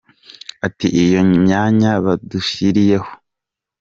Ati 0.67 0.87
Iyo 1.03 1.21
myanya 1.43 1.91
badushyiriyeho. 2.05 3.09